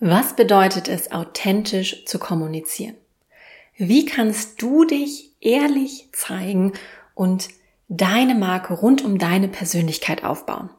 Was 0.00 0.34
bedeutet 0.34 0.88
es, 0.88 1.12
authentisch 1.12 2.04
zu 2.06 2.18
kommunizieren? 2.18 2.96
Wie 3.76 4.06
kannst 4.06 4.62
du 4.62 4.86
dich 4.86 5.32
ehrlich 5.40 6.08
zeigen 6.12 6.72
und 7.14 7.48
deine 7.88 8.34
Marke 8.34 8.72
rund 8.72 9.04
um 9.04 9.18
deine 9.18 9.48
Persönlichkeit 9.48 10.24
aufbauen? 10.24 10.70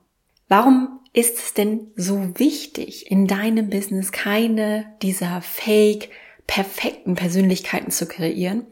Warum 0.47 0.99
ist 1.13 1.37
es 1.37 1.53
denn 1.53 1.91
so 1.95 2.39
wichtig, 2.39 3.11
in 3.11 3.27
deinem 3.27 3.69
Business 3.69 4.11
keine 4.11 4.91
dieser 5.03 5.41
fake, 5.41 6.09
perfekten 6.47 7.13
Persönlichkeiten 7.13 7.91
zu 7.91 8.07
kreieren? 8.07 8.65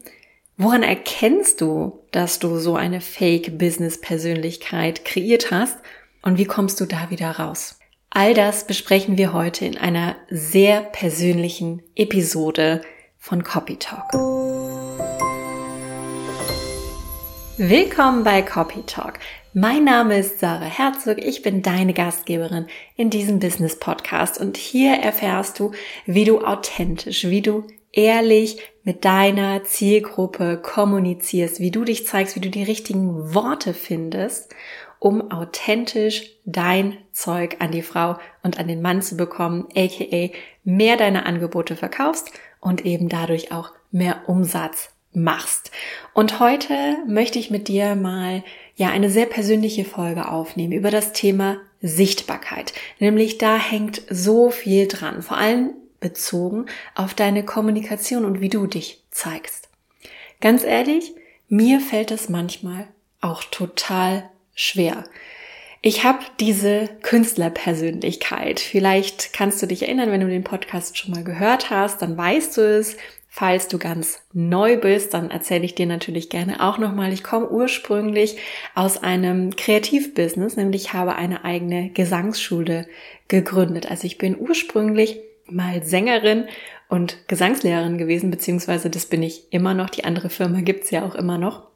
Woran 0.58 0.82
erkennst 0.84 1.62
du, 1.62 2.00
dass 2.12 2.40
du 2.40 2.58
so 2.58 2.76
eine 2.76 3.02
Fake-Business-Persönlichkeit 3.02 5.06
kreiert 5.06 5.52
hast? 5.52 5.78
Und 6.22 6.38
wie 6.38 6.46
kommst 6.46 6.82
du 6.82 6.86
da 6.86 7.10
wieder 7.12 7.32
raus? 7.32 7.79
All 8.12 8.34
das 8.34 8.66
besprechen 8.66 9.20
wir 9.20 9.34
heute 9.34 9.66
in 9.66 9.78
einer 9.78 10.16
sehr 10.32 10.82
persönlichen 10.82 11.84
Episode 11.96 12.82
von 13.20 13.44
Copy 13.44 13.78
Talk. 13.78 14.12
Willkommen 17.58 18.24
bei 18.24 18.42
Copy 18.42 18.82
Talk. 18.88 19.20
Mein 19.54 19.84
Name 19.84 20.18
ist 20.18 20.40
Sarah 20.40 20.66
Herzog, 20.66 21.20
ich 21.20 21.44
bin 21.44 21.62
deine 21.62 21.94
Gastgeberin 21.94 22.66
in 22.96 23.12
diesem 23.12 23.38
Business 23.38 23.78
Podcast 23.78 24.40
und 24.40 24.58
hier 24.58 24.94
erfährst 24.96 25.60
du, 25.60 25.74
wie 26.08 26.26
du 26.26 26.44
authentisch, 26.44 27.26
wie 27.26 27.44
du 27.44 27.68
ehrlich 27.92 28.58
mit 28.84 29.06
deiner 29.06 29.64
Zielgruppe 29.66 30.58
kommunizierst, 30.58 31.60
wie 31.60 31.70
du 31.70 31.84
dich 31.84 32.08
zeigst, 32.08 32.36
wie 32.36 32.42
du 32.42 32.50
die 32.50 32.64
richtigen 32.64 33.36
Worte 33.36 33.76
findest 33.76 34.56
um 35.00 35.32
authentisch 35.32 36.32
dein 36.46 36.98
Zeug 37.12 37.58
an 37.60 37.72
die 37.72 37.82
Frau 37.82 38.18
und 38.44 38.60
an 38.60 38.68
den 38.68 38.82
Mann 38.82 39.02
zu 39.02 39.16
bekommen, 39.18 39.68
aka 39.76 40.30
mehr 40.64 40.98
deine 40.98 41.26
Angebote 41.26 41.76
verkaufst 41.76 42.32
und 42.60 42.86
eben 42.86 43.10
dadurch 43.10 43.52
auch 43.52 43.72
mehr 43.92 44.24
Umsatz 44.28 44.90
machst. 45.14 45.72
Und 46.14 46.40
heute 46.40 46.98
möchte 47.08 47.40
ich 47.40 47.50
mit 47.50 47.68
dir 47.68 47.96
mal 47.96 48.44
ja 48.76 48.90
eine 48.90 49.10
sehr 49.10 49.26
persönliche 49.26 49.86
Folge 49.86 50.30
aufnehmen 50.30 50.74
über 50.74 50.92
das 50.92 51.14
Thema 51.14 51.58
Sichtbarkeit. 51.82 52.74
Nämlich 53.00 53.38
da 53.38 53.58
hängt 53.58 54.02
so 54.10 54.52
viel 54.52 54.88
dran, 54.88 55.22
vor 55.22 55.38
allem 55.38 55.74
bezogen 56.00 56.66
auf 56.96 57.14
deine 57.14 57.44
Kommunikation 57.44 58.26
und 58.26 58.42
wie 58.42 58.50
du 58.50 58.68
dich 58.68 59.04
zeigst. 59.12 59.70
Ganz 60.42 60.64
ehrlich, 60.64 61.14
mir 61.48 61.80
fällt 61.80 62.12
es 62.12 62.30
manchmal 62.30 62.88
auch 63.22 63.44
total 63.44 64.30
schwer. 64.60 65.06
Ich 65.82 66.04
habe 66.04 66.20
diese 66.42 66.90
Künstlerpersönlichkeit. 67.02 68.60
Vielleicht 68.60 69.32
kannst 69.32 69.62
du 69.62 69.66
dich 69.66 69.84
erinnern, 69.84 70.12
wenn 70.12 70.20
du 70.20 70.28
den 70.28 70.44
Podcast 70.44 70.98
schon 70.98 71.12
mal 71.12 71.24
gehört 71.24 71.70
hast, 71.70 72.02
dann 72.02 72.18
weißt 72.18 72.58
du 72.58 72.62
es. 72.62 72.98
Falls 73.32 73.68
du 73.68 73.78
ganz 73.78 74.22
neu 74.34 74.78
bist, 74.78 75.14
dann 75.14 75.30
erzähle 75.30 75.64
ich 75.64 75.76
dir 75.76 75.86
natürlich 75.86 76.30
gerne 76.30 76.68
auch 76.68 76.80
nochmal. 76.80 77.14
Ich 77.14 77.24
komme 77.24 77.48
ursprünglich 77.48 78.38
aus 78.76 79.02
einem 79.02 79.56
Kreativbusiness, 79.56 80.58
nämlich 80.58 80.86
ich 80.86 80.94
habe 80.94 81.16
eine 81.16 81.46
eigene 81.46 81.92
Gesangsschule 81.92 82.88
gegründet. 83.28 83.90
Also 83.90 84.08
ich 84.08 84.18
bin 84.18 84.36
ursprünglich 84.38 85.20
mal 85.46 85.84
Sängerin 85.84 86.46
und 86.90 87.28
Gesangslehrerin 87.28 88.00
gewesen, 88.00 88.32
beziehungsweise 88.32 88.90
das 88.90 89.06
bin 89.06 89.24
ich 89.24 89.54
immer 89.54 89.76
noch. 89.76 89.92
Die 89.92 90.04
andere 90.04 90.30
Firma 90.30 90.62
gibt's 90.62 90.90
ja 90.90 91.06
auch 91.06 91.16
immer 91.16 91.38
noch. 91.38 91.69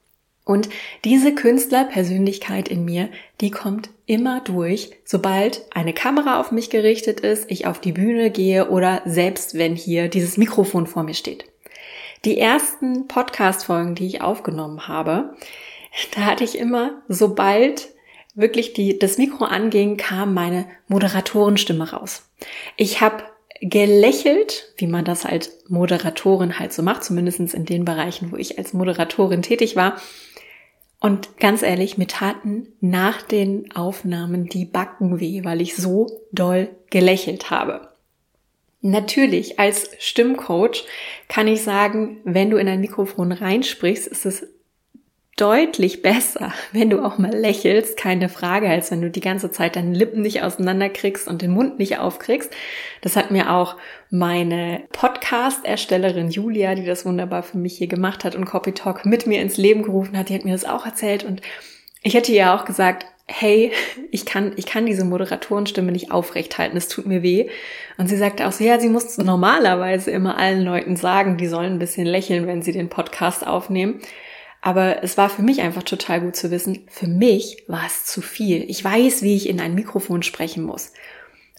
Und 0.45 0.69
diese 1.05 1.33
Künstlerpersönlichkeit 1.33 2.67
in 2.67 2.83
mir, 2.83 3.09
die 3.39 3.49
kommt 3.49 3.89
immer 4.05 4.41
durch, 4.41 4.91
sobald 5.05 5.61
eine 5.73 5.93
Kamera 5.93 6.39
auf 6.39 6.51
mich 6.51 6.69
gerichtet 6.69 7.21
ist, 7.21 7.49
ich 7.49 7.65
auf 7.65 7.79
die 7.79 7.93
Bühne 7.93 8.29
gehe 8.29 8.69
oder 8.69 9.01
selbst 9.05 9.57
wenn 9.57 9.75
hier 9.75 10.09
dieses 10.09 10.37
Mikrofon 10.37 10.85
vor 10.85 11.03
mir 11.03 11.13
steht. 11.13 11.45
Die 12.25 12.37
ersten 12.37 13.07
Podcast-Folgen, 13.07 13.95
die 13.95 14.07
ich 14.07 14.21
aufgenommen 14.21 14.87
habe, 14.87 15.35
da 16.15 16.21
hatte 16.21 16.43
ich 16.43 16.57
immer, 16.57 17.01
sobald 17.07 17.89
wirklich 18.35 18.73
die, 18.73 18.99
das 18.99 19.17
Mikro 19.17 19.45
anging, 19.45 19.95
kam 19.95 20.33
meine 20.33 20.65
Moderatorenstimme 20.87 21.91
raus. 21.91 22.29
Ich 22.75 22.99
habe 22.99 23.23
gelächelt, 23.61 24.73
wie 24.75 24.87
man 24.87 25.05
das 25.05 25.25
als 25.25 25.63
Moderatorin 25.69 26.59
halt 26.59 26.73
so 26.73 26.83
macht, 26.83 27.03
zumindestens 27.03 27.53
in 27.53 27.65
den 27.65 27.85
Bereichen, 27.85 28.31
wo 28.31 28.35
ich 28.35 28.57
als 28.57 28.73
Moderatorin 28.73 29.41
tätig 29.41 29.75
war. 29.75 29.97
Und 31.05 31.37
ganz 31.37 31.63
ehrlich, 31.63 31.97
mir 31.97 32.07
taten 32.07 32.69
nach 32.79 33.21
den 33.21 33.75
Aufnahmen 33.75 34.47
die 34.47 34.63
Backen 34.63 35.19
weh, 35.19 35.43
weil 35.43 35.59
ich 35.59 35.75
so 35.75 36.07
doll 36.31 36.69
gelächelt 36.91 37.49
habe. 37.49 37.89
Natürlich, 38.79 39.59
als 39.59 39.89
Stimmcoach 39.99 40.85
kann 41.27 41.49
ich 41.49 41.61
sagen, 41.61 42.21
wenn 42.23 42.49
du 42.49 42.55
in 42.55 42.69
ein 42.69 42.79
Mikrofon 42.79 43.33
reinsprichst, 43.33 44.07
ist 44.07 44.25
es 44.25 44.47
deutlich 45.35 46.01
besser, 46.01 46.53
wenn 46.71 46.89
du 46.89 47.03
auch 47.03 47.17
mal 47.17 47.33
lächelst, 47.33 47.97
keine 47.97 48.29
Frage, 48.29 48.69
als 48.69 48.91
wenn 48.91 49.01
du 49.01 49.09
die 49.09 49.21
ganze 49.21 49.51
Zeit 49.51 49.75
deine 49.75 49.95
Lippen 49.95 50.21
nicht 50.21 50.43
auseinanderkriegst 50.43 51.27
und 51.27 51.41
den 51.41 51.51
Mund 51.51 51.79
nicht 51.79 51.97
aufkriegst. 51.97 52.51
Das 53.01 53.15
hat 53.15 53.31
mir 53.31 53.51
auch 53.51 53.75
meine 54.09 54.83
Podcast-Erstellerin 54.91 56.29
Julia, 56.29 56.75
die 56.75 56.85
das 56.85 57.05
wunderbar 57.05 57.43
für 57.43 57.57
mich 57.57 57.77
hier 57.77 57.87
gemacht 57.87 58.23
hat 58.23 58.35
und 58.35 58.45
Copy 58.45 58.73
Talk 58.73 59.05
mit 59.05 59.27
mir 59.27 59.41
ins 59.41 59.57
Leben 59.57 59.83
gerufen 59.83 60.17
hat, 60.17 60.29
die 60.29 60.35
hat 60.35 60.45
mir 60.45 60.53
das 60.53 60.65
auch 60.65 60.85
erzählt 60.85 61.23
und 61.23 61.41
ich 62.03 62.13
hätte 62.13 62.31
ihr 62.31 62.53
auch 62.53 62.65
gesagt, 62.65 63.05
hey, 63.25 63.71
ich 64.11 64.25
kann, 64.25 64.53
ich 64.55 64.65
kann 64.65 64.85
diese 64.85 65.05
Moderatorenstimme 65.05 65.91
nicht 65.91 66.11
aufrecht 66.11 66.57
halten, 66.57 66.77
es 66.77 66.87
tut 66.87 67.05
mir 67.05 67.23
weh. 67.23 67.49
Und 67.97 68.07
sie 68.07 68.17
sagte 68.17 68.47
auch 68.47 68.51
so, 68.51 68.63
ja, 68.63 68.79
sie 68.79 68.89
muss 68.89 69.17
normalerweise 69.17 70.11
immer 70.11 70.37
allen 70.37 70.63
Leuten 70.63 70.95
sagen, 70.95 71.37
die 71.37 71.47
sollen 71.47 71.73
ein 71.73 71.79
bisschen 71.79 72.05
lächeln, 72.05 72.47
wenn 72.47 72.61
sie 72.61 72.71
den 72.71 72.89
Podcast 72.89 73.45
aufnehmen. 73.45 73.99
Aber 74.65 75.03
es 75.03 75.17
war 75.17 75.29
für 75.29 75.41
mich 75.41 75.59
einfach 75.59 75.83
total 75.83 76.21
gut 76.21 76.37
zu 76.37 76.49
wissen, 76.49 76.87
für 76.87 77.05
mich 77.05 77.65
war 77.67 77.85
es 77.85 78.05
zu 78.05 78.21
viel. 78.21 78.63
Ich 78.69 78.81
weiß, 78.81 79.21
wie 79.21 79.35
ich 79.35 79.49
in 79.49 79.59
ein 79.59 79.75
Mikrofon 79.75 80.23
sprechen 80.23 80.63
muss. 80.63 80.93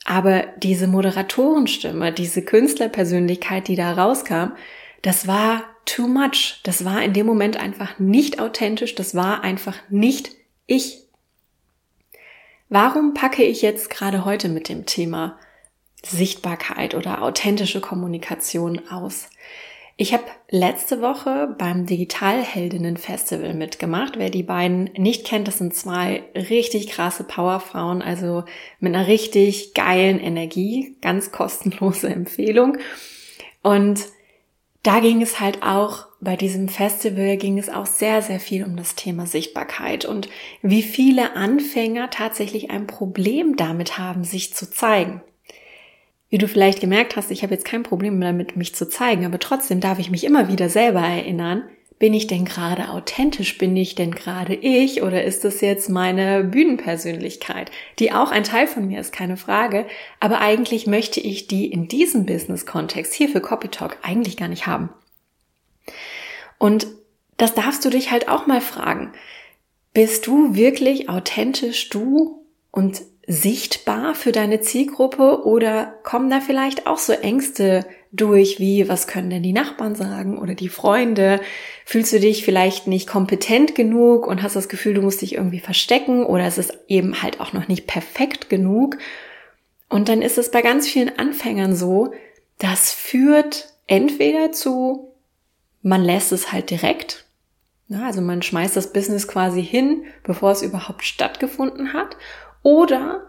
Aber 0.07 0.45
diese 0.57 0.87
Moderatorenstimme, 0.87 2.13
diese 2.13 2.41
Künstlerpersönlichkeit, 2.41 3.69
die 3.69 3.77
da 3.77 3.93
rauskam, 3.93 4.53
das 5.03 5.27
war 5.27 5.65
too 5.85 6.09
much. 6.09 6.61
Das 6.63 6.87
war 6.87 7.03
in 7.03 7.13
dem 7.13 7.27
Moment 7.27 7.59
einfach 7.59 7.99
nicht 7.99 8.41
authentisch. 8.41 8.95
Das 8.95 9.15
war 9.15 9.45
einfach 9.45 9.77
nicht 9.91 10.31
ich. 10.67 11.03
Warum 12.71 13.13
packe 13.13 13.45
ich 13.45 13.61
jetzt 13.61 13.91
gerade 13.91 14.25
heute 14.25 14.49
mit 14.49 14.71
dem 14.71 14.87
Thema 14.87 15.39
Sichtbarkeit 16.03 16.95
oder 16.95 17.21
authentische 17.21 17.83
Kommunikation 17.83 18.89
aus? 18.89 19.29
Ich 19.97 20.13
habe 20.13 20.25
letzte 20.51 21.01
Woche 21.01 21.55
beim 21.57 21.87
Digitalheldinnen 21.87 22.97
Festival 22.97 23.55
mitgemacht. 23.55 24.19
Wer 24.19 24.29
die 24.29 24.43
beiden 24.43 24.91
nicht 24.97 25.25
kennt, 25.25 25.47
das 25.47 25.59
sind 25.59 25.73
zwei 25.73 26.25
richtig 26.35 26.89
krasse 26.89 27.23
Powerfrauen, 27.23 28.03
also 28.03 28.43
mit 28.81 28.93
einer 28.93 29.07
richtig 29.07 29.73
geilen 29.73 30.19
Energie, 30.19 30.97
ganz 31.01 31.31
kostenlose 31.31 32.09
Empfehlung. 32.13 32.79
Und 33.63 34.01
da 34.83 34.99
ging 34.99 35.23
es 35.23 35.39
halt 35.39 35.63
auch, 35.63 36.09
bei 36.21 36.37
diesem 36.37 36.69
Festival 36.69 37.37
ging 37.37 37.59
es 37.59 37.69
auch 37.69 37.87
sehr, 37.87 38.21
sehr 38.21 38.41
viel 38.41 38.65
um 38.65 38.77
das 38.77 38.97
Thema 38.97 39.27
Sichtbarkeit 39.27 40.05
und 40.05 40.29
wie 40.61 40.83
viele 40.83 41.37
Anfänger 41.37 42.11
tatsächlich 42.11 42.71
ein 42.71 42.87
Problem 42.89 43.57
damit 43.57 43.97
haben, 43.97 44.25
sich 44.25 44.55
zu 44.55 44.69
zeigen. 44.69 45.23
Wie 46.35 46.39
du 46.39 46.49
vielleicht 46.49 46.81
gemerkt 46.81 47.15
hast, 47.15 47.31
ich 47.31 47.45
habe 47.45 47.55
jetzt 47.55 47.65
kein 47.65 47.85
Problem 47.85 48.21
damit, 48.21 48.57
mich 48.57 48.75
zu 48.75 48.89
zeigen, 48.89 49.25
aber 49.25 49.39
trotzdem 49.39 49.79
darf 49.79 50.01
ich 50.01 50.11
mich 50.11 50.25
immer 50.25 50.49
wieder 50.49 50.69
selber 50.69 50.99
erinnern, 50.99 51.63
bin 52.01 52.13
ich 52.13 52.27
denn 52.27 52.45
gerade 52.45 52.89
authentisch? 52.89 53.57
Bin 53.57 53.77
ich 53.77 53.95
denn 53.95 54.11
gerade 54.11 54.53
ich? 54.53 55.05
Oder 55.05 55.23
ist 55.23 55.45
das 55.45 55.61
jetzt 55.61 55.89
meine 55.89 56.43
Bühnenpersönlichkeit, 56.43 57.71
die 58.01 58.11
auch 58.11 58.33
ein 58.33 58.43
Teil 58.43 58.67
von 58.67 58.89
mir 58.89 58.99
ist, 58.99 59.13
keine 59.13 59.37
Frage. 59.37 59.87
Aber 60.19 60.41
eigentlich 60.41 60.89
möchte 60.89 61.21
ich 61.21 61.47
die 61.47 61.71
in 61.71 61.87
diesem 61.87 62.27
Business-Kontext 62.27 63.15
hier 63.15 63.29
für 63.29 63.41
Copy 63.41 63.69
Talk 63.69 63.99
eigentlich 64.03 64.37
gar 64.37 64.49
nicht 64.49 64.67
haben. 64.67 64.89
Und 66.59 66.89
das 67.37 67.55
darfst 67.55 67.85
du 67.85 67.91
dich 67.91 68.11
halt 68.11 68.29
auch 68.29 68.49
mal 68.49 68.61
fragen. 68.61 69.13
Bist 69.93 70.27
du 70.27 70.57
wirklich 70.57 71.09
authentisch 71.09 71.91
du 71.91 72.45
und 72.73 73.03
sichtbar 73.27 74.15
für 74.15 74.33
deine 74.33 74.61
Zielgruppe 74.61 75.45
oder 75.45 75.95
kommen 76.03 76.31
da 76.31 76.41
vielleicht 76.41 76.87
auch 76.87 76.99
so 76.99 77.13
Ängste 77.13 77.87
durch, 78.13 78.61
wie 78.61 78.89
was 78.89 79.07
können 79.07 79.31
denn 79.31 79.43
die 79.43 79.53
Nachbarn 79.53 79.95
sagen 79.95 80.39
oder 80.39 80.55
die 80.55 80.69
Freunde? 80.69 81.41
Fühlst 81.85 82.13
du 82.13 82.21
dich 82.21 82.45
vielleicht 82.45 82.87
nicht 82.87 83.09
kompetent 83.09 83.75
genug 83.75 84.27
und 84.27 84.43
hast 84.43 84.57
das 84.57 84.69
Gefühl, 84.69 84.95
du 84.95 85.03
musst 85.03 85.23
dich 85.23 85.35
irgendwie 85.35 85.61
verstecken 85.61 86.25
oder 86.25 86.45
es 86.45 86.59
ist 86.59 86.79
eben 86.87 87.23
halt 87.23 87.41
auch 87.41 87.53
noch 87.53 87.67
nicht 87.67 87.87
perfekt 87.87 88.49
genug? 88.49 88.99
Und 89.89 90.09
dann 90.09 90.23
ist 90.23 90.39
es 90.39 90.51
bei 90.51 90.63
ganz 90.63 90.89
vielen 90.89 91.19
Anfängern 91.19 91.75
so, 91.75 92.13
das 92.59 92.93
führt 92.93 93.73
entweder 93.87 94.53
zu, 94.53 95.13
man 95.83 96.03
lässt 96.03 96.33
es 96.33 96.53
halt 96.53 96.71
direkt, 96.71 97.25
also 97.91 98.21
man 98.21 98.43
schmeißt 98.43 98.77
das 98.77 98.93
Business 98.93 99.29
quasi 99.29 99.63
hin, 99.63 100.05
bevor 100.23 100.53
es 100.53 100.63
überhaupt 100.63 101.05
stattgefunden 101.05 101.93
hat, 101.93 102.17
oder 102.65 103.29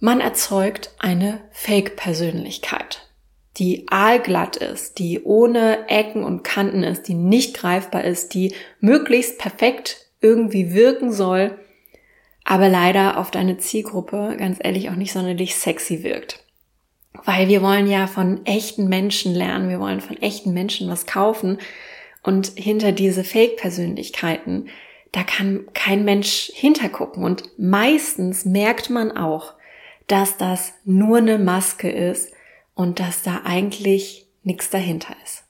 man 0.00 0.20
erzeugt 0.20 0.92
eine 0.98 1.40
Fake-Persönlichkeit. 1.52 3.06
die 3.58 3.86
aalglatt 3.90 4.56
ist, 4.56 4.98
die 4.98 5.22
ohne 5.22 5.88
Ecken 5.88 6.24
und 6.24 6.44
Kanten 6.44 6.82
ist, 6.82 7.08
die 7.08 7.14
nicht 7.14 7.54
greifbar 7.56 8.04
ist, 8.04 8.32
die 8.34 8.54
möglichst 8.80 9.38
perfekt 9.38 10.06
irgendwie 10.20 10.72
wirken 10.72 11.12
soll, 11.12 11.58
aber 12.44 12.68
leider 12.68 13.18
auf 13.18 13.30
deine 13.30 13.58
Zielgruppe 13.58 14.36
ganz 14.38 14.58
ehrlich 14.62 14.88
auch 14.88 14.94
nicht 14.94 15.12
sonderlich 15.12 15.56
sexy 15.56 16.02
wirkt. 16.02 16.44
Weil 17.24 17.48
wir 17.48 17.60
wollen 17.60 17.88
ja 17.88 18.06
von 18.06 18.46
echten 18.46 18.88
Menschen 18.88 19.34
lernen, 19.34 19.68
wir 19.68 19.80
wollen 19.80 20.00
von 20.00 20.16
echten 20.22 20.54
Menschen 20.54 20.88
was 20.88 21.06
kaufen 21.06 21.58
und 22.22 22.52
hinter 22.56 22.92
diese 22.92 23.24
Fake-Persönlichkeiten, 23.24 24.68
da 25.12 25.22
kann 25.22 25.66
kein 25.74 26.04
Mensch 26.04 26.50
hintergucken 26.54 27.24
und 27.24 27.58
meistens 27.58 28.44
merkt 28.44 28.90
man 28.90 29.16
auch, 29.16 29.54
dass 30.06 30.36
das 30.36 30.72
nur 30.84 31.18
eine 31.18 31.38
Maske 31.38 31.90
ist 31.90 32.32
und 32.74 33.00
dass 33.00 33.22
da 33.22 33.42
eigentlich 33.44 34.26
nichts 34.42 34.70
dahinter 34.70 35.14
ist. 35.24 35.44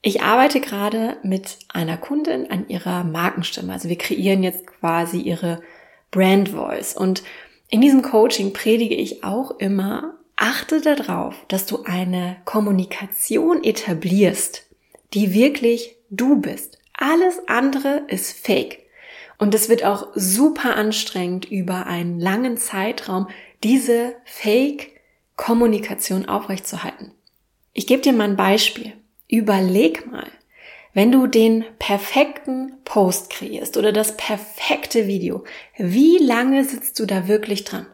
Ich 0.00 0.22
arbeite 0.22 0.60
gerade 0.60 1.16
mit 1.22 1.60
einer 1.68 1.96
Kundin 1.96 2.50
an 2.50 2.68
ihrer 2.68 3.04
Markenstimme. 3.04 3.72
Also 3.72 3.88
wir 3.88 3.98
kreieren 3.98 4.42
jetzt 4.42 4.66
quasi 4.66 5.20
ihre 5.20 5.62
Brand 6.10 6.48
Voice. 6.48 6.96
Und 6.96 7.22
in 7.68 7.80
diesem 7.80 8.02
Coaching 8.02 8.52
predige 8.52 8.96
ich 8.96 9.22
auch 9.22 9.52
immer, 9.60 10.18
achte 10.34 10.80
darauf, 10.80 11.36
dass 11.46 11.66
du 11.66 11.84
eine 11.84 12.36
Kommunikation 12.44 13.62
etablierst, 13.62 14.66
die 15.14 15.34
wirklich 15.34 15.94
du 16.10 16.40
bist. 16.40 16.78
Alles 17.04 17.40
andere 17.48 18.04
ist 18.06 18.46
fake. 18.46 18.78
Und 19.36 19.56
es 19.56 19.68
wird 19.68 19.84
auch 19.84 20.10
super 20.14 20.76
anstrengend 20.76 21.50
über 21.50 21.88
einen 21.88 22.20
langen 22.20 22.56
Zeitraum 22.56 23.26
diese 23.64 24.14
Fake-Kommunikation 24.24 26.26
aufrechtzuerhalten. 26.26 27.10
Ich 27.72 27.88
gebe 27.88 28.02
dir 28.02 28.12
mal 28.12 28.28
ein 28.28 28.36
Beispiel. 28.36 28.92
Überleg 29.26 30.12
mal, 30.12 30.28
wenn 30.94 31.10
du 31.10 31.26
den 31.26 31.64
perfekten 31.80 32.74
Post 32.84 33.30
kreierst 33.30 33.76
oder 33.76 33.90
das 33.90 34.16
perfekte 34.16 35.08
Video, 35.08 35.42
wie 35.78 36.18
lange 36.18 36.62
sitzt 36.62 37.00
du 37.00 37.06
da 37.06 37.26
wirklich 37.26 37.64
dran? 37.64 37.86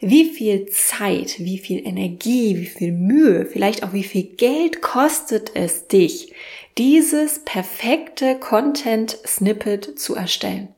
Wie 0.00 0.24
viel 0.24 0.66
Zeit, 0.66 1.38
wie 1.38 1.58
viel 1.58 1.86
Energie, 1.86 2.58
wie 2.58 2.66
viel 2.66 2.90
Mühe, 2.90 3.46
vielleicht 3.46 3.84
auch 3.84 3.92
wie 3.92 4.02
viel 4.02 4.24
Geld 4.24 4.82
kostet 4.82 5.54
es 5.54 5.86
dich, 5.86 6.32
dieses 6.78 7.40
perfekte 7.40 8.38
Content-Snippet 8.38 9.98
zu 9.98 10.14
erstellen? 10.14 10.74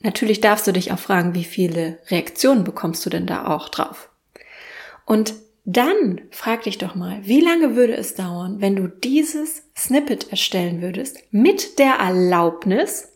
Natürlich 0.00 0.40
darfst 0.40 0.66
du 0.66 0.72
dich 0.72 0.92
auch 0.92 0.98
fragen, 0.98 1.34
wie 1.34 1.44
viele 1.44 1.98
Reaktionen 2.08 2.64
bekommst 2.64 3.04
du 3.06 3.10
denn 3.10 3.26
da 3.26 3.46
auch 3.46 3.68
drauf? 3.68 4.10
Und 5.06 5.34
dann 5.64 6.22
frag 6.30 6.62
dich 6.62 6.78
doch 6.78 6.94
mal, 6.94 7.20
wie 7.22 7.40
lange 7.40 7.76
würde 7.76 7.94
es 7.94 8.14
dauern, 8.14 8.60
wenn 8.60 8.76
du 8.76 8.88
dieses 8.88 9.62
Snippet 9.76 10.30
erstellen 10.30 10.80
würdest, 10.80 11.18
mit 11.30 11.78
der 11.78 11.94
Erlaubnis, 11.94 13.12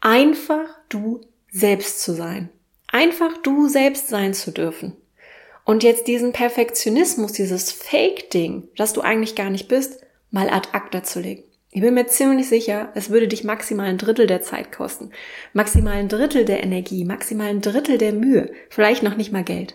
einfach 0.00 0.68
du 0.88 1.22
selbst 1.50 2.02
zu 2.02 2.12
sein. 2.12 2.50
Einfach 2.88 3.36
du 3.38 3.68
selbst 3.68 4.08
sein 4.08 4.34
zu 4.34 4.52
dürfen. 4.52 4.96
Und 5.64 5.82
jetzt 5.82 6.06
diesen 6.06 6.32
Perfektionismus, 6.32 7.32
dieses 7.32 7.72
Fake-Ding, 7.72 8.68
das 8.76 8.92
du 8.92 9.00
eigentlich 9.00 9.34
gar 9.34 9.50
nicht 9.50 9.68
bist, 9.68 10.00
mal 10.30 10.48
ad 10.50 10.68
acta 10.72 11.02
zu 11.02 11.20
legen. 11.20 11.44
Ich 11.70 11.82
bin 11.82 11.94
mir 11.94 12.06
ziemlich 12.06 12.48
sicher, 12.48 12.90
es 12.94 13.10
würde 13.10 13.28
dich 13.28 13.44
maximal 13.44 13.86
ein 13.86 13.98
Drittel 13.98 14.26
der 14.26 14.40
Zeit 14.40 14.72
kosten, 14.72 15.10
maximal 15.52 15.94
ein 15.94 16.08
Drittel 16.08 16.44
der 16.44 16.62
Energie, 16.62 17.04
maximal 17.04 17.48
ein 17.48 17.60
Drittel 17.60 17.98
der 17.98 18.12
Mühe, 18.12 18.50
vielleicht 18.70 19.02
noch 19.02 19.16
nicht 19.16 19.32
mal 19.32 19.44
Geld. 19.44 19.74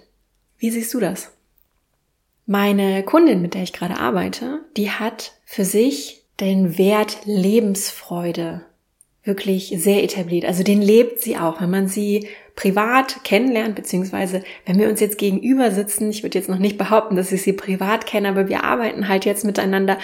Wie 0.57 0.71
siehst 0.71 0.93
du 0.93 0.99
das? 0.99 1.31
Meine 2.45 3.03
Kundin, 3.03 3.41
mit 3.41 3.53
der 3.53 3.63
ich 3.63 3.73
gerade 3.73 3.97
arbeite, 3.97 4.61
die 4.75 4.89
hat 4.89 5.33
für 5.45 5.65
sich 5.65 6.25
den 6.39 6.77
Wert 6.77 7.19
Lebensfreude 7.25 8.65
wirklich 9.23 9.73
sehr 9.77 10.03
etabliert. 10.03 10.45
Also 10.45 10.63
den 10.63 10.81
lebt 10.81 11.21
sie 11.21 11.37
auch, 11.37 11.61
wenn 11.61 11.69
man 11.69 11.87
sie 11.87 12.27
privat 12.55 13.23
kennenlernt, 13.23 13.75
beziehungsweise 13.75 14.43
wenn 14.65 14.77
wir 14.77 14.89
uns 14.89 14.99
jetzt 14.99 15.17
gegenüber 15.17 15.71
sitzen, 15.71 16.09
ich 16.09 16.23
würde 16.23 16.37
jetzt 16.37 16.49
noch 16.49 16.59
nicht 16.59 16.77
behaupten, 16.77 17.15
dass 17.15 17.31
ich 17.31 17.41
sie 17.41 17.53
privat 17.53 18.05
kenne, 18.05 18.29
aber 18.29 18.49
wir 18.49 18.63
arbeiten 18.63 19.07
halt 19.07 19.25
jetzt 19.25 19.45
miteinander 19.45 19.97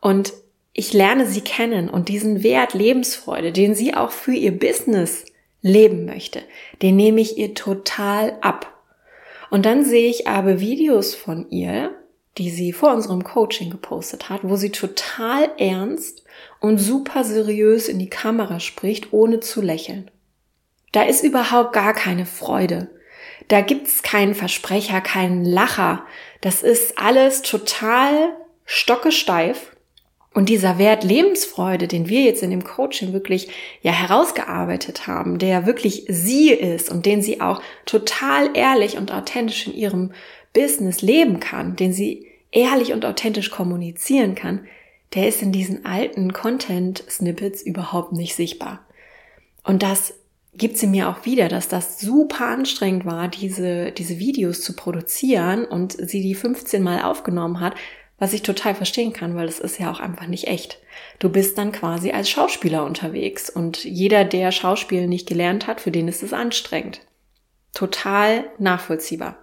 und 0.00 0.32
ich 0.72 0.92
lerne 0.92 1.26
sie 1.26 1.40
kennen 1.40 1.88
und 1.88 2.08
diesen 2.08 2.42
Wert 2.42 2.74
Lebensfreude, 2.74 3.52
den 3.52 3.74
sie 3.74 3.94
auch 3.94 4.12
für 4.12 4.32
ihr 4.32 4.56
Business 4.56 5.24
leben 5.62 6.06
möchte, 6.06 6.42
den 6.80 6.96
nehme 6.96 7.20
ich 7.20 7.36
ihr 7.36 7.54
total 7.54 8.38
ab. 8.40 8.72
Und 9.50 9.66
dann 9.66 9.84
sehe 9.84 10.08
ich 10.08 10.28
aber 10.28 10.60
Videos 10.60 11.14
von 11.14 11.50
ihr, 11.50 11.90
die 12.38 12.50
sie 12.50 12.72
vor 12.72 12.94
unserem 12.94 13.24
Coaching 13.24 13.70
gepostet 13.70 14.28
hat, 14.28 14.40
wo 14.44 14.56
sie 14.56 14.70
total 14.70 15.50
ernst 15.58 16.22
und 16.60 16.78
super 16.78 17.24
seriös 17.24 17.88
in 17.88 17.98
die 17.98 18.08
Kamera 18.08 18.60
spricht, 18.60 19.12
ohne 19.12 19.40
zu 19.40 19.60
lächeln. 19.60 20.10
Da 20.92 21.02
ist 21.02 21.24
überhaupt 21.24 21.72
gar 21.72 21.92
keine 21.92 22.26
Freude. 22.26 22.88
Da 23.48 23.60
gibt's 23.60 24.02
keinen 24.02 24.34
Versprecher, 24.34 25.00
keinen 25.00 25.44
Lacher. 25.44 26.04
Das 26.40 26.62
ist 26.62 26.98
alles 26.98 27.42
total 27.42 28.36
stockesteif 28.64 29.69
und 30.32 30.48
dieser 30.48 30.78
Wert 30.78 31.02
Lebensfreude, 31.02 31.88
den 31.88 32.08
wir 32.08 32.22
jetzt 32.22 32.42
in 32.42 32.50
dem 32.50 32.62
Coaching 32.62 33.12
wirklich 33.12 33.48
ja 33.82 33.92
herausgearbeitet 33.92 35.08
haben, 35.08 35.38
der 35.38 35.66
wirklich 35.66 36.04
sie 36.08 36.50
ist 36.50 36.90
und 36.90 37.04
den 37.04 37.20
sie 37.20 37.40
auch 37.40 37.60
total 37.84 38.56
ehrlich 38.56 38.96
und 38.96 39.12
authentisch 39.12 39.66
in 39.66 39.74
ihrem 39.74 40.12
Business 40.52 41.02
leben 41.02 41.40
kann, 41.40 41.74
den 41.74 41.92
sie 41.92 42.28
ehrlich 42.52 42.92
und 42.92 43.04
authentisch 43.04 43.50
kommunizieren 43.50 44.36
kann, 44.36 44.66
der 45.14 45.26
ist 45.26 45.42
in 45.42 45.50
diesen 45.50 45.84
alten 45.84 46.32
Content-Snippets 46.32 47.62
überhaupt 47.62 48.12
nicht 48.12 48.36
sichtbar. 48.36 48.86
Und 49.64 49.82
das 49.82 50.14
gibt 50.54 50.78
sie 50.78 50.86
mir 50.86 51.08
auch 51.08 51.24
wieder, 51.24 51.48
dass 51.48 51.68
das 51.68 52.00
super 52.00 52.46
anstrengend 52.46 53.04
war, 53.04 53.28
diese, 53.28 53.92
diese 53.92 54.18
Videos 54.18 54.62
zu 54.62 54.74
produzieren 54.74 55.64
und 55.64 55.92
sie 55.92 56.22
die 56.22 56.34
15 56.34 56.82
Mal 56.82 57.02
aufgenommen 57.02 57.60
hat, 57.60 57.74
was 58.20 58.34
ich 58.34 58.42
total 58.42 58.74
verstehen 58.74 59.14
kann, 59.14 59.34
weil 59.34 59.48
es 59.48 59.58
ist 59.58 59.80
ja 59.80 59.90
auch 59.90 59.98
einfach 59.98 60.26
nicht 60.26 60.46
echt. 60.46 60.78
Du 61.18 61.30
bist 61.30 61.56
dann 61.56 61.72
quasi 61.72 62.12
als 62.12 62.28
Schauspieler 62.28 62.84
unterwegs 62.84 63.48
und 63.48 63.82
jeder, 63.82 64.24
der 64.24 64.52
Schauspiel 64.52 65.08
nicht 65.08 65.26
gelernt 65.26 65.66
hat, 65.66 65.80
für 65.80 65.90
den 65.90 66.06
ist 66.06 66.22
es 66.22 66.34
anstrengend. 66.34 67.00
Total 67.72 68.44
nachvollziehbar. 68.58 69.38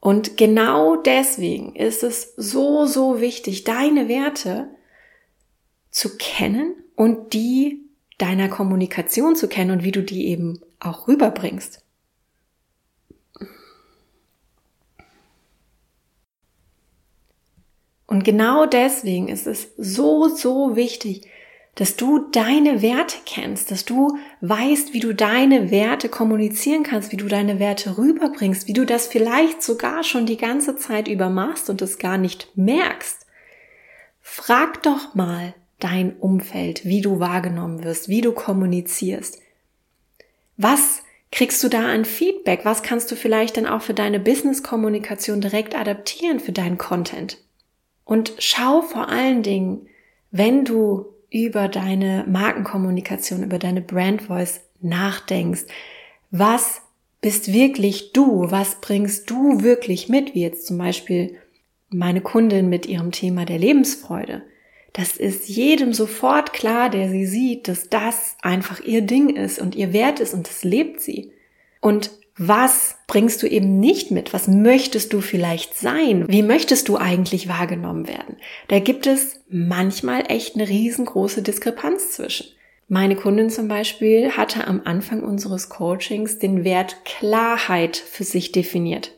Und 0.00 0.38
genau 0.38 0.96
deswegen 0.96 1.76
ist 1.76 2.02
es 2.02 2.34
so, 2.36 2.86
so 2.86 3.20
wichtig, 3.20 3.64
deine 3.64 4.08
Werte 4.08 4.70
zu 5.90 6.16
kennen 6.16 6.74
und 6.96 7.34
die 7.34 7.82
deiner 8.16 8.48
Kommunikation 8.48 9.36
zu 9.36 9.46
kennen 9.46 9.72
und 9.72 9.84
wie 9.84 9.92
du 9.92 10.02
die 10.02 10.28
eben 10.28 10.60
auch 10.80 11.06
rüberbringst. 11.06 11.84
Und 18.08 18.24
genau 18.24 18.64
deswegen 18.64 19.28
ist 19.28 19.46
es 19.46 19.68
so, 19.76 20.28
so 20.28 20.74
wichtig, 20.74 21.28
dass 21.74 21.94
du 21.94 22.30
deine 22.32 22.82
Werte 22.82 23.18
kennst, 23.24 23.70
dass 23.70 23.84
du 23.84 24.18
weißt, 24.40 24.94
wie 24.94 25.00
du 25.00 25.14
deine 25.14 25.70
Werte 25.70 26.08
kommunizieren 26.08 26.82
kannst, 26.82 27.12
wie 27.12 27.18
du 27.18 27.28
deine 27.28 27.60
Werte 27.60 27.98
rüberbringst, 27.98 28.66
wie 28.66 28.72
du 28.72 28.84
das 28.84 29.06
vielleicht 29.06 29.62
sogar 29.62 30.02
schon 30.02 30.26
die 30.26 30.38
ganze 30.38 30.74
Zeit 30.74 31.06
über 31.06 31.28
machst 31.28 31.70
und 31.70 31.82
es 31.82 31.98
gar 31.98 32.18
nicht 32.18 32.48
merkst. 32.56 33.26
Frag 34.22 34.82
doch 34.82 35.14
mal 35.14 35.54
dein 35.78 36.16
Umfeld, 36.16 36.84
wie 36.86 37.02
du 37.02 37.20
wahrgenommen 37.20 37.84
wirst, 37.84 38.08
wie 38.08 38.22
du 38.22 38.32
kommunizierst. 38.32 39.38
Was 40.56 41.02
kriegst 41.30 41.62
du 41.62 41.68
da 41.68 41.92
an 41.92 42.06
Feedback? 42.06 42.64
Was 42.64 42.82
kannst 42.82 43.12
du 43.12 43.16
vielleicht 43.16 43.58
dann 43.58 43.66
auch 43.66 43.82
für 43.82 43.94
deine 43.94 44.18
Business-Kommunikation 44.18 45.42
direkt 45.42 45.76
adaptieren 45.76 46.40
für 46.40 46.52
deinen 46.52 46.78
Content? 46.78 47.38
Und 48.08 48.32
schau 48.38 48.80
vor 48.80 49.10
allen 49.10 49.42
Dingen, 49.42 49.86
wenn 50.30 50.64
du 50.64 51.04
über 51.30 51.68
deine 51.68 52.24
Markenkommunikation, 52.26 53.42
über 53.42 53.58
deine 53.58 53.82
Brand 53.82 54.22
Voice 54.22 54.62
nachdenkst, 54.80 55.66
was 56.30 56.80
bist 57.20 57.52
wirklich 57.52 58.14
du? 58.14 58.50
Was 58.50 58.80
bringst 58.80 59.28
du 59.28 59.62
wirklich 59.62 60.08
mit? 60.08 60.34
Wie 60.34 60.40
jetzt 60.40 60.66
zum 60.66 60.78
Beispiel 60.78 61.36
meine 61.90 62.22
Kundin 62.22 62.70
mit 62.70 62.86
ihrem 62.86 63.12
Thema 63.12 63.44
der 63.44 63.58
Lebensfreude. 63.58 64.42
Das 64.94 65.18
ist 65.18 65.46
jedem 65.46 65.92
sofort 65.92 66.54
klar, 66.54 66.88
der 66.88 67.10
sie 67.10 67.26
sieht, 67.26 67.68
dass 67.68 67.90
das 67.90 68.36
einfach 68.40 68.80
ihr 68.80 69.02
Ding 69.02 69.36
ist 69.36 69.58
und 69.58 69.76
ihr 69.76 69.92
Wert 69.92 70.18
ist 70.18 70.32
und 70.32 70.48
das 70.48 70.64
lebt 70.64 71.02
sie. 71.02 71.30
Und 71.82 72.10
was 72.38 72.96
bringst 73.08 73.42
du 73.42 73.48
eben 73.48 73.80
nicht 73.80 74.12
mit? 74.12 74.32
Was 74.32 74.46
möchtest 74.46 75.12
du 75.12 75.20
vielleicht 75.20 75.74
sein? 75.76 76.24
Wie 76.28 76.42
möchtest 76.42 76.88
du 76.88 76.96
eigentlich 76.96 77.48
wahrgenommen 77.48 78.06
werden? 78.06 78.36
Da 78.68 78.78
gibt 78.78 79.06
es 79.08 79.40
manchmal 79.48 80.24
echt 80.28 80.54
eine 80.54 80.68
riesengroße 80.68 81.42
Diskrepanz 81.42 82.12
zwischen. 82.12 82.46
Meine 82.86 83.16
Kundin 83.16 83.50
zum 83.50 83.68
Beispiel 83.68 84.30
hatte 84.30 84.66
am 84.66 84.82
Anfang 84.84 85.22
unseres 85.22 85.68
Coachings 85.68 86.38
den 86.38 86.64
Wert 86.64 87.04
Klarheit 87.04 87.96
für 87.96 88.24
sich 88.24 88.52
definiert. 88.52 89.12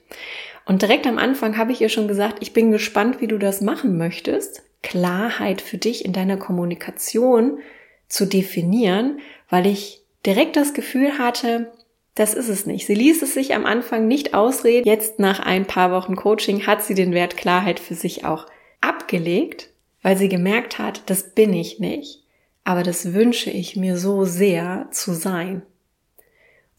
Und 0.64 0.82
direkt 0.82 1.06
am 1.06 1.18
Anfang 1.18 1.56
habe 1.56 1.72
ich 1.72 1.80
ihr 1.80 1.88
schon 1.88 2.08
gesagt, 2.08 2.38
ich 2.40 2.52
bin 2.52 2.70
gespannt, 2.70 3.20
wie 3.20 3.28
du 3.28 3.38
das 3.38 3.60
machen 3.60 3.96
möchtest. 3.96 4.62
Klarheit 4.82 5.60
für 5.60 5.78
dich 5.78 6.04
in 6.04 6.12
deiner 6.12 6.36
Kommunikation 6.36 7.58
zu 8.08 8.24
definieren, 8.24 9.20
weil 9.48 9.66
ich 9.66 10.02
direkt 10.26 10.56
das 10.56 10.74
Gefühl 10.74 11.18
hatte, 11.18 11.70
das 12.20 12.34
ist 12.34 12.48
es 12.48 12.66
nicht. 12.66 12.86
Sie 12.86 12.94
ließ 12.94 13.22
es 13.22 13.32
sich 13.32 13.54
am 13.54 13.64
Anfang 13.64 14.06
nicht 14.06 14.34
ausreden. 14.34 14.86
Jetzt 14.86 15.18
nach 15.18 15.40
ein 15.40 15.64
paar 15.64 15.90
Wochen 15.90 16.16
Coaching 16.16 16.66
hat 16.66 16.82
sie 16.82 16.92
den 16.92 17.14
Wert 17.14 17.38
Klarheit 17.38 17.80
für 17.80 17.94
sich 17.94 18.26
auch 18.26 18.46
abgelegt, 18.82 19.70
weil 20.02 20.18
sie 20.18 20.28
gemerkt 20.28 20.78
hat, 20.78 21.02
das 21.06 21.34
bin 21.34 21.54
ich 21.54 21.78
nicht, 21.78 22.22
aber 22.62 22.82
das 22.82 23.14
wünsche 23.14 23.48
ich 23.48 23.74
mir 23.74 23.96
so 23.96 24.26
sehr 24.26 24.88
zu 24.90 25.14
sein. 25.14 25.62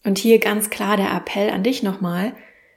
Und 0.03 0.19
hier 0.19 0.37
ganz 0.37 0.69
klar 0.69 0.95
der 0.95 1.11
Appell 1.11 1.49
an 1.49 1.63
dich 1.63 1.81
nochmal, 1.81 2.33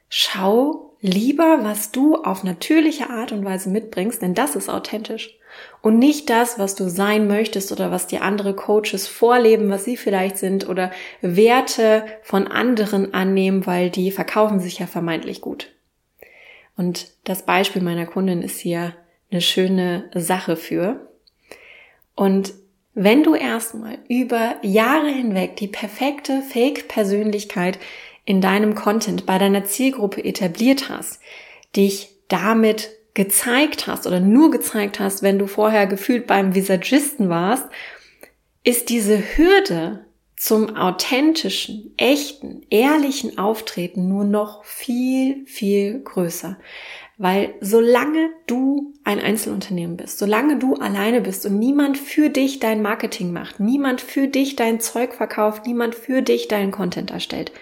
schau 0.08 0.96
lieber, 1.02 1.64
was 1.64 1.92
du 1.92 2.16
auf 2.16 2.44
natürliche 2.44 3.10
Art 3.10 3.30
und 3.30 3.44
Weise 3.44 3.68
mitbringst, 3.68 4.22
denn 4.22 4.32
das 4.32 4.56
ist 4.56 4.70
authentisch. 4.70 5.38
Und 5.82 5.98
nicht 5.98 6.30
das, 6.30 6.58
was 6.58 6.74
du 6.74 6.88
sein 6.88 7.26
möchtest 7.28 7.70
oder 7.70 7.90
was 7.90 8.06
dir 8.06 8.22
andere 8.22 8.54
Coaches 8.54 9.06
vorleben, 9.06 9.70
was 9.70 9.84
sie 9.84 9.96
vielleicht 9.96 10.38
sind 10.38 10.68
oder 10.68 10.90
Werte 11.20 12.04
von 12.22 12.46
anderen 12.46 13.12
annehmen, 13.12 13.66
weil 13.66 13.90
die 13.90 14.10
verkaufen 14.10 14.60
sich 14.60 14.78
ja 14.78 14.86
vermeintlich 14.86 15.40
gut. 15.40 15.72
Und 16.76 17.08
das 17.24 17.44
Beispiel 17.44 17.82
meiner 17.82 18.06
Kundin 18.06 18.42
ist 18.42 18.58
hier 18.58 18.94
eine 19.30 19.40
schöne 19.40 20.10
Sache 20.14 20.56
für. 20.56 21.08
Und 22.14 22.54
wenn 22.94 23.24
du 23.24 23.34
erstmal 23.34 23.98
über 24.08 24.56
Jahre 24.62 25.08
hinweg 25.08 25.56
die 25.56 25.68
perfekte 25.68 26.42
Fake-Persönlichkeit 26.42 27.78
in 28.24 28.40
deinem 28.40 28.74
Content 28.74 29.26
bei 29.26 29.38
deiner 29.38 29.64
Zielgruppe 29.64 30.24
etabliert 30.24 30.88
hast, 30.88 31.20
dich 31.76 32.10
damit 32.28 32.90
gezeigt 33.14 33.86
hast 33.86 34.06
oder 34.06 34.20
nur 34.20 34.50
gezeigt 34.50 35.00
hast, 35.00 35.22
wenn 35.22 35.38
du 35.38 35.46
vorher 35.46 35.86
gefühlt 35.86 36.26
beim 36.26 36.54
Visagisten 36.54 37.28
warst, 37.28 37.66
ist 38.64 38.88
diese 38.88 39.18
Hürde 39.18 40.04
zum 40.36 40.76
authentischen, 40.76 41.94
echten, 41.96 42.66
ehrlichen 42.68 43.38
Auftreten 43.38 44.08
nur 44.08 44.24
noch 44.24 44.64
viel, 44.64 45.46
viel 45.46 46.00
größer. 46.00 46.58
Weil 47.16 47.54
solange 47.60 48.30
du 48.48 48.92
ein 49.04 49.20
Einzelunternehmen 49.20 49.96
bist, 49.96 50.18
solange 50.18 50.58
du 50.58 50.74
alleine 50.74 51.20
bist 51.20 51.46
und 51.46 51.60
niemand 51.60 51.96
für 51.96 52.28
dich 52.28 52.58
dein 52.58 52.82
Marketing 52.82 53.32
macht, 53.32 53.60
niemand 53.60 54.00
für 54.00 54.26
dich 54.26 54.56
dein 54.56 54.80
Zeug 54.80 55.14
verkauft, 55.14 55.66
niemand 55.66 55.94
für 55.94 56.22
dich 56.22 56.48
deinen 56.48 56.72
Content 56.72 57.12
erstellt, 57.12 57.52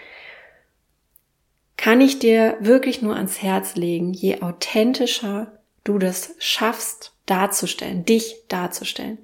kann 1.83 2.01
ich 2.01 2.21
dir 2.21 2.57
wirklich 2.61 3.03
nur 3.03 3.17
ans 3.17 3.43
Herz 3.43 3.75
legen, 3.75 4.13
je 4.13 4.41
authentischer 4.41 5.59
du 5.83 5.99
das 5.99 6.37
schaffst 6.39 7.13
darzustellen, 7.27 8.05
dich 8.05 8.37
darzustellen, 8.47 9.19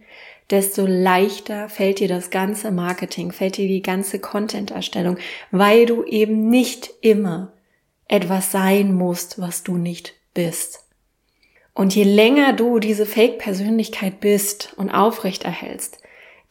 desto 0.50 0.84
leichter 0.84 1.68
fällt 1.68 2.00
dir 2.00 2.08
das 2.08 2.30
ganze 2.30 2.72
Marketing, 2.72 3.30
fällt 3.30 3.58
dir 3.58 3.68
die 3.68 3.80
ganze 3.80 4.18
Content-Erstellung, 4.18 5.18
weil 5.52 5.86
du 5.86 6.02
eben 6.02 6.50
nicht 6.50 6.90
immer 7.00 7.52
etwas 8.08 8.50
sein 8.50 8.92
musst, 8.92 9.40
was 9.40 9.62
du 9.62 9.76
nicht 9.76 10.14
bist. 10.34 10.84
Und 11.74 11.94
je 11.94 12.02
länger 12.02 12.54
du 12.54 12.80
diese 12.80 13.06
Fake-Persönlichkeit 13.06 14.18
bist 14.18 14.74
und 14.76 14.90
aufrechterhältst, 14.90 16.02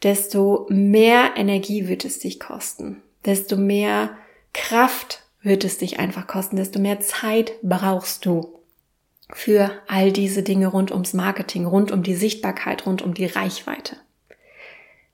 desto 0.02 0.64
mehr 0.70 1.32
Energie 1.36 1.86
wird 1.86 2.06
es 2.06 2.18
dich 2.18 2.40
kosten, 2.40 3.02
desto 3.26 3.58
mehr 3.58 4.16
Kraft 4.54 5.27
wird 5.42 5.64
es 5.64 5.78
dich 5.78 5.98
einfach 5.98 6.26
kosten, 6.26 6.56
desto 6.56 6.78
mehr 6.78 7.00
Zeit 7.00 7.52
brauchst 7.62 8.26
du 8.26 8.58
für 9.32 9.70
all 9.86 10.12
diese 10.12 10.42
Dinge 10.42 10.68
rund 10.68 10.90
ums 10.90 11.12
Marketing, 11.12 11.66
rund 11.66 11.92
um 11.92 12.02
die 12.02 12.14
Sichtbarkeit, 12.14 12.86
rund 12.86 13.02
um 13.02 13.14
die 13.14 13.26
Reichweite. 13.26 13.96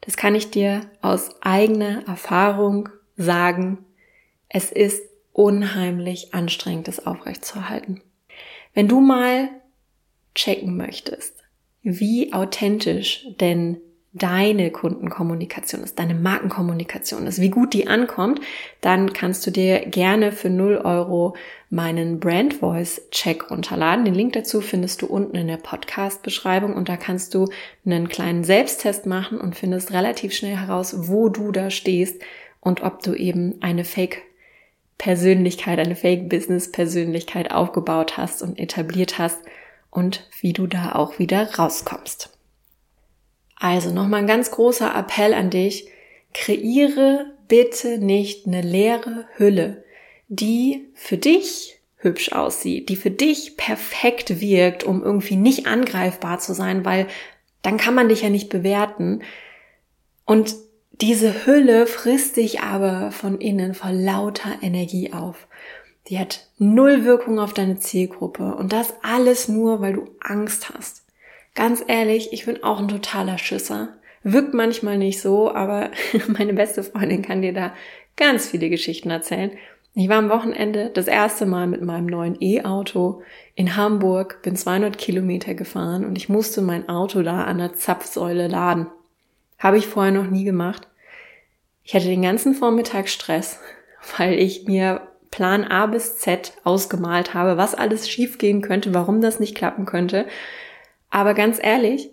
Das 0.00 0.16
kann 0.16 0.34
ich 0.34 0.50
dir 0.50 0.82
aus 1.00 1.42
eigener 1.42 2.06
Erfahrung 2.06 2.90
sagen. 3.16 3.84
Es 4.48 4.70
ist 4.70 5.02
unheimlich 5.32 6.34
anstrengend, 6.34 6.88
das 6.88 7.06
aufrechtzuerhalten. 7.06 8.02
Wenn 8.72 8.88
du 8.88 9.00
mal 9.00 9.48
checken 10.34 10.76
möchtest, 10.76 11.42
wie 11.82 12.32
authentisch 12.32 13.26
denn 13.40 13.78
deine 14.14 14.70
Kundenkommunikation 14.70 15.82
ist, 15.82 15.98
deine 15.98 16.14
Markenkommunikation 16.14 17.26
ist, 17.26 17.40
wie 17.40 17.50
gut 17.50 17.74
die 17.74 17.88
ankommt, 17.88 18.40
dann 18.80 19.12
kannst 19.12 19.44
du 19.44 19.50
dir 19.50 19.80
gerne 19.86 20.30
für 20.30 20.50
0 20.50 20.78
Euro 20.78 21.36
meinen 21.68 22.20
Brand 22.20 22.54
Voice 22.54 23.02
Check 23.10 23.50
runterladen. 23.50 24.04
Den 24.04 24.14
Link 24.14 24.34
dazu 24.34 24.60
findest 24.60 25.02
du 25.02 25.06
unten 25.06 25.36
in 25.36 25.48
der 25.48 25.56
Podcast 25.56 26.22
Beschreibung 26.22 26.74
und 26.74 26.88
da 26.88 26.96
kannst 26.96 27.34
du 27.34 27.48
einen 27.84 28.08
kleinen 28.08 28.44
Selbsttest 28.44 29.04
machen 29.04 29.40
und 29.40 29.56
findest 29.56 29.92
relativ 29.92 30.32
schnell 30.32 30.56
heraus, 30.56 31.08
wo 31.08 31.28
du 31.28 31.50
da 31.50 31.70
stehst 31.70 32.22
und 32.60 32.84
ob 32.84 33.02
du 33.02 33.14
eben 33.14 33.56
eine 33.62 33.84
Fake 33.84 34.22
Persönlichkeit, 34.96 35.80
eine 35.80 35.96
Fake 35.96 36.28
Business 36.28 36.70
Persönlichkeit 36.70 37.50
aufgebaut 37.50 38.16
hast 38.16 38.42
und 38.42 38.60
etabliert 38.60 39.18
hast 39.18 39.40
und 39.90 40.28
wie 40.40 40.52
du 40.52 40.68
da 40.68 40.92
auch 40.94 41.18
wieder 41.18 41.56
rauskommst. 41.56 42.33
Also 43.56 43.90
nochmal 43.90 44.20
ein 44.20 44.26
ganz 44.26 44.50
großer 44.50 44.94
Appell 44.94 45.34
an 45.34 45.50
dich. 45.50 45.88
Kreiere 46.32 47.26
bitte 47.48 47.98
nicht 47.98 48.46
eine 48.46 48.62
leere 48.62 49.26
Hülle, 49.36 49.84
die 50.28 50.88
für 50.94 51.16
dich 51.16 51.80
hübsch 51.96 52.32
aussieht, 52.32 52.88
die 52.88 52.96
für 52.96 53.10
dich 53.10 53.56
perfekt 53.56 54.40
wirkt, 54.40 54.84
um 54.84 55.02
irgendwie 55.02 55.36
nicht 55.36 55.66
angreifbar 55.66 56.38
zu 56.38 56.54
sein, 56.54 56.84
weil 56.84 57.06
dann 57.62 57.78
kann 57.78 57.94
man 57.94 58.08
dich 58.08 58.22
ja 58.22 58.28
nicht 58.28 58.50
bewerten. 58.50 59.22
Und 60.26 60.54
diese 60.92 61.46
Hülle 61.46 61.86
frisst 61.86 62.36
dich 62.36 62.60
aber 62.60 63.10
von 63.10 63.40
innen 63.40 63.74
vor 63.74 63.90
lauter 63.90 64.58
Energie 64.62 65.12
auf. 65.12 65.48
Die 66.08 66.18
hat 66.18 66.48
null 66.58 67.04
Wirkung 67.04 67.38
auf 67.38 67.54
deine 67.54 67.78
Zielgruppe 67.78 68.54
und 68.54 68.72
das 68.72 68.94
alles 69.02 69.48
nur, 69.48 69.80
weil 69.80 69.94
du 69.94 70.10
Angst 70.20 70.70
hast. 70.70 71.03
Ganz 71.54 71.84
ehrlich, 71.86 72.32
ich 72.32 72.46
bin 72.46 72.62
auch 72.64 72.80
ein 72.80 72.88
totaler 72.88 73.38
Schisser. 73.38 73.90
Wirkt 74.24 74.54
manchmal 74.54 74.98
nicht 74.98 75.20
so, 75.20 75.54
aber 75.54 75.90
meine 76.26 76.52
beste 76.52 76.82
Freundin 76.82 77.22
kann 77.22 77.42
dir 77.42 77.52
da 77.52 77.72
ganz 78.16 78.48
viele 78.48 78.68
Geschichten 78.68 79.10
erzählen. 79.10 79.52
Ich 79.96 80.08
war 80.08 80.16
am 80.16 80.30
Wochenende 80.30 80.90
das 80.92 81.06
erste 81.06 81.46
Mal 81.46 81.68
mit 81.68 81.80
meinem 81.80 82.06
neuen 82.06 82.36
E-Auto 82.40 83.22
in 83.54 83.76
Hamburg, 83.76 84.42
bin 84.42 84.56
200 84.56 84.98
Kilometer 84.98 85.54
gefahren 85.54 86.04
und 86.04 86.16
ich 86.16 86.28
musste 86.28 86.62
mein 86.62 86.88
Auto 86.88 87.22
da 87.22 87.44
an 87.44 87.58
der 87.58 87.74
Zapfsäule 87.74 88.48
laden. 88.48 88.88
Habe 89.56 89.78
ich 89.78 89.86
vorher 89.86 90.12
noch 90.12 90.28
nie 90.28 90.42
gemacht. 90.42 90.88
Ich 91.84 91.94
hatte 91.94 92.06
den 92.06 92.22
ganzen 92.22 92.54
Vormittag 92.54 93.08
Stress, 93.08 93.60
weil 94.18 94.34
ich 94.40 94.66
mir 94.66 95.02
Plan 95.30 95.62
A 95.62 95.86
bis 95.86 96.18
Z 96.18 96.54
ausgemalt 96.64 97.34
habe, 97.34 97.56
was 97.56 97.76
alles 97.76 98.08
schiefgehen 98.08 98.62
könnte, 98.62 98.94
warum 98.94 99.20
das 99.20 99.38
nicht 99.38 99.54
klappen 99.54 99.86
könnte. 99.86 100.26
Aber 101.14 101.34
ganz 101.34 101.60
ehrlich, 101.62 102.10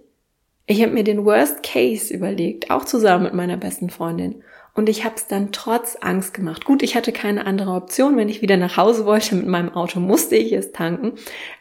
ich 0.68 0.84
habe 0.84 0.92
mir 0.92 1.04
den 1.04 1.26
Worst 1.26 1.64
Case 1.64 2.14
überlegt, 2.14 2.70
auch 2.70 2.86
zusammen 2.86 3.24
mit 3.24 3.34
meiner 3.34 3.58
besten 3.58 3.90
Freundin. 3.90 4.44
Und 4.76 4.90
ich 4.90 5.04
habe 5.04 5.16
es 5.16 5.26
dann 5.26 5.52
trotz 5.52 5.98
Angst 6.02 6.36
gemacht. 6.36 6.66
Gut, 6.66 6.84
ich 6.84 6.96
hatte 6.96 7.12
keine 7.12 7.48
andere 7.48 7.72
Option. 7.72 8.16
Wenn 8.16 8.30
ich 8.30 8.44
wieder 8.44 8.58
nach 8.58 8.78
Hause 8.78 9.08
wollte 9.08 9.34
mit 9.34 9.48
meinem 9.48 9.74
Auto, 9.74 10.00
musste 10.00 10.36
ich 10.36 10.54
es 10.54 10.72
tanken. 10.72 11.14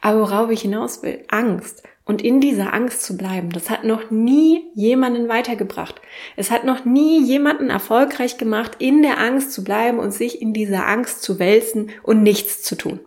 Aber 0.03 0.21
worauf 0.21 0.51
ich 0.51 0.61
hinaus 0.61 1.03
will, 1.03 1.25
Angst. 1.29 1.83
Und 2.05 2.21
in 2.21 2.43
dieser 2.43 2.75
Angst 2.75 3.05
zu 3.05 3.17
bleiben, 3.17 3.49
das 3.49 3.71
hat 3.71 3.85
noch 3.85 4.11
nie 4.11 4.71
jemanden 4.75 5.31
weitergebracht. 5.31 5.99
Es 6.37 6.51
hat 6.51 6.65
noch 6.65 6.85
nie 6.85 7.25
jemanden 7.25 7.71
erfolgreich 7.71 8.37
gemacht, 8.37 8.73
in 8.81 9.01
der 9.01 9.19
Angst 9.19 9.53
zu 9.53 9.65
bleiben 9.65 9.99
und 9.99 10.13
sich 10.13 10.43
in 10.43 10.53
dieser 10.53 10.87
Angst 10.87 11.23
zu 11.23 11.39
wälzen 11.39 11.89
und 12.03 12.23
nichts 12.23 12.63
zu 12.63 12.77
tun. 12.77 13.01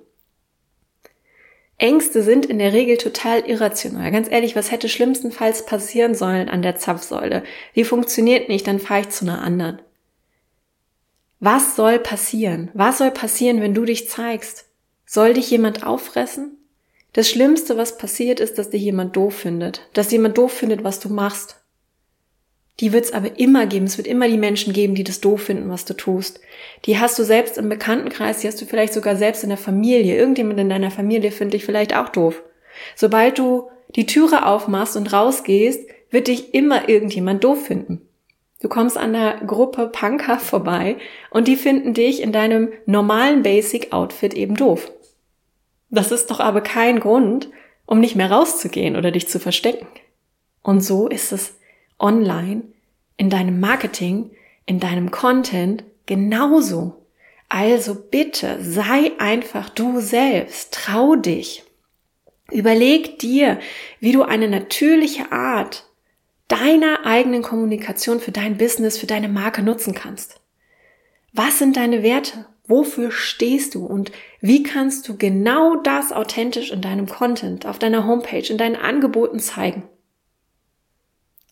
Ängste 1.77 2.23
sind 2.23 2.45
in 2.45 2.59
der 2.59 2.73
Regel 2.73 2.97
total 2.97 3.41
irrational. 3.41 4.11
Ganz 4.11 4.29
ehrlich, 4.29 4.55
was 4.55 4.71
hätte 4.71 4.89
schlimmstenfalls 4.89 5.65
passieren 5.65 6.15
sollen 6.15 6.49
an 6.49 6.61
der 6.61 6.77
Zapfsäule? 6.77 7.43
Die 7.75 7.83
funktioniert 7.83 8.47
nicht, 8.47 8.67
dann 8.67 8.79
fahre 8.79 9.01
ich 9.01 9.09
zu 9.09 9.25
einer 9.25 9.41
anderen. 9.41 9.81
Was 11.39 11.75
soll 11.75 11.99
passieren? 11.99 12.71
Was 12.73 12.99
soll 12.99 13.11
passieren, 13.11 13.59
wenn 13.59 13.73
du 13.73 13.83
dich 13.85 14.09
zeigst? 14.09 14.65
Soll 15.05 15.33
dich 15.33 15.51
jemand 15.51 15.85
auffressen? 15.85 16.57
Das 17.11 17.29
Schlimmste, 17.29 17.77
was 17.77 17.97
passiert, 17.97 18.39
ist, 18.39 18.57
dass 18.57 18.69
dich 18.69 18.81
jemand 18.81 19.15
doof 19.15 19.35
findet. 19.35 19.87
Dass 19.93 20.11
jemand 20.11 20.37
doof 20.37 20.53
findet, 20.53 20.83
was 20.83 20.99
du 20.99 21.09
machst. 21.09 21.62
Die 22.79 22.91
wird 22.91 23.05
es 23.05 23.13
aber 23.13 23.39
immer 23.39 23.67
geben. 23.67 23.85
Es 23.85 23.97
wird 23.97 24.07
immer 24.07 24.27
die 24.27 24.37
Menschen 24.37 24.73
geben, 24.73 24.95
die 24.95 25.03
das 25.03 25.21
doof 25.21 25.43
finden, 25.43 25.69
was 25.69 25.85
du 25.85 25.93
tust. 25.93 26.39
Die 26.85 26.99
hast 26.99 27.19
du 27.19 27.23
selbst 27.23 27.57
im 27.57 27.69
Bekanntenkreis, 27.69 28.39
die 28.39 28.47
hast 28.47 28.61
du 28.61 28.65
vielleicht 28.65 28.93
sogar 28.93 29.15
selbst 29.15 29.43
in 29.43 29.49
der 29.49 29.57
Familie. 29.57 30.17
Irgendjemand 30.17 30.59
in 30.59 30.69
deiner 30.69 30.91
Familie 30.91 31.31
findet 31.31 31.53
dich 31.53 31.65
vielleicht 31.65 31.95
auch 31.95 32.09
doof. 32.09 32.41
Sobald 32.95 33.37
du 33.37 33.69
die 33.95 34.07
Türe 34.07 34.45
aufmachst 34.47 34.97
und 34.97 35.13
rausgehst, 35.13 35.87
wird 36.09 36.27
dich 36.27 36.53
immer 36.53 36.89
irgendjemand 36.89 37.43
doof 37.43 37.65
finden. 37.65 38.07
Du 38.61 38.69
kommst 38.69 38.97
an 38.97 39.13
der 39.13 39.41
Gruppe 39.45 39.87
Punker 39.87 40.39
vorbei 40.39 40.95
und 41.29 41.47
die 41.47 41.57
finden 41.57 41.93
dich 41.93 42.21
in 42.21 42.31
deinem 42.31 42.69
normalen 42.85 43.43
Basic 43.43 43.91
Outfit 43.91 44.33
eben 44.33 44.55
doof. 44.55 44.89
Das 45.89 46.11
ist 46.11 46.31
doch 46.31 46.39
aber 46.39 46.61
kein 46.61 46.99
Grund, 46.99 47.49
um 47.85 47.99
nicht 47.99 48.15
mehr 48.15 48.31
rauszugehen 48.31 48.95
oder 48.95 49.11
dich 49.11 49.27
zu 49.27 49.39
verstecken. 49.39 49.85
Und 50.63 50.81
so 50.81 51.07
ist 51.07 51.31
es 51.33 51.55
online, 52.03 52.63
in 53.17 53.31
deinem 53.31 53.59
Marketing, 53.59 54.29
in 54.65 54.79
deinem 54.79 55.09
Content 55.09 55.83
genauso. 56.05 57.05
Also 57.49 57.95
bitte 57.95 58.57
sei 58.61 59.13
einfach 59.17 59.69
du 59.69 59.99
selbst, 59.99 60.73
trau 60.73 61.15
dich. 61.15 61.63
Überleg 62.51 63.19
dir, 63.19 63.59
wie 63.99 64.11
du 64.11 64.23
eine 64.23 64.49
natürliche 64.49 65.31
Art 65.31 65.85
deiner 66.47 67.05
eigenen 67.05 67.41
Kommunikation 67.41 68.19
für 68.19 68.31
dein 68.31 68.57
Business, 68.57 68.97
für 68.97 69.07
deine 69.07 69.29
Marke 69.29 69.63
nutzen 69.63 69.93
kannst. 69.93 70.39
Was 71.31 71.57
sind 71.57 71.77
deine 71.77 72.03
Werte? 72.03 72.45
Wofür 72.67 73.11
stehst 73.11 73.75
du? 73.75 73.85
Und 73.85 74.11
wie 74.39 74.63
kannst 74.63 75.07
du 75.07 75.17
genau 75.17 75.75
das 75.75 76.11
authentisch 76.11 76.71
in 76.71 76.81
deinem 76.81 77.07
Content, 77.07 77.65
auf 77.65 77.79
deiner 77.79 78.05
Homepage, 78.05 78.47
in 78.49 78.57
deinen 78.57 78.75
Angeboten 78.75 79.39
zeigen? 79.39 79.83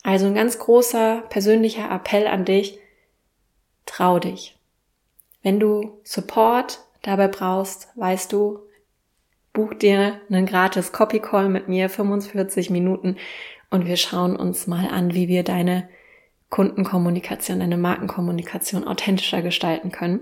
Also 0.04 0.26
ein 0.26 0.36
ganz 0.36 0.58
großer 0.58 1.24
persönlicher 1.30 1.92
Appell 1.92 2.28
an 2.28 2.46
dich. 2.46 2.80
Trau 3.86 4.20
dich. 4.20 4.58
Wenn 5.44 5.60
du 5.60 6.00
Support 6.04 6.80
dabei 7.02 7.28
brauchst, 7.28 7.90
weißt 7.96 8.32
du, 8.32 8.60
buch 9.54 9.74
dir 9.74 10.20
einen 10.30 10.46
gratis 10.46 10.92
Copy 10.92 11.20
Call 11.20 11.50
mit 11.50 11.68
mir, 11.68 11.90
45 11.90 12.70
Minuten, 12.70 13.18
und 13.70 13.86
wir 13.86 13.96
schauen 13.96 14.36
uns 14.36 14.68
mal 14.68 14.88
an, 14.88 15.14
wie 15.14 15.30
wir 15.30 15.44
deine 15.44 15.88
Kundenkommunikation, 16.50 17.60
deine 17.60 17.78
Markenkommunikation 17.78 18.86
authentischer 18.86 19.42
gestalten 19.42 19.92
können. 19.92 20.20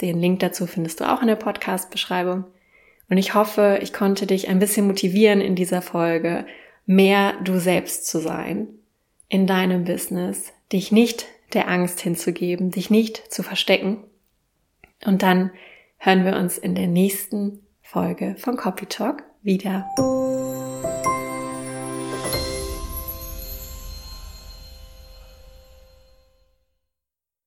Den 0.00 0.18
Link 0.18 0.40
dazu 0.40 0.66
findest 0.66 1.00
du 1.00 1.10
auch 1.10 1.22
in 1.22 1.28
der 1.28 1.36
Podcast-Beschreibung. 1.36 2.44
Und 3.08 3.18
ich 3.18 3.34
hoffe, 3.34 3.78
ich 3.82 3.92
konnte 3.92 4.26
dich 4.26 4.48
ein 4.48 4.58
bisschen 4.58 4.88
motivieren 4.88 5.40
in 5.40 5.54
dieser 5.54 5.80
Folge, 5.80 6.44
mehr 6.86 7.34
du 7.44 7.60
selbst 7.60 8.08
zu 8.08 8.18
sein 8.18 8.66
in 9.28 9.46
deinem 9.46 9.84
Business, 9.84 10.52
dich 10.72 10.92
nicht 10.92 11.26
der 11.52 11.68
Angst 11.68 12.00
hinzugeben, 12.00 12.70
dich 12.70 12.90
nicht 12.90 13.32
zu 13.32 13.42
verstecken. 13.42 14.04
Und 15.04 15.22
dann 15.22 15.50
hören 15.98 16.24
wir 16.24 16.36
uns 16.36 16.58
in 16.58 16.74
der 16.74 16.88
nächsten 16.88 17.66
Folge 17.82 18.36
von 18.38 18.56
Copy 18.56 18.86
Talk 18.86 19.22
wieder. 19.42 19.86